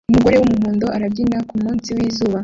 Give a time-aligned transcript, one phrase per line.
[0.11, 2.37] Umugore wumuhondo arabyina kumunsi wizuba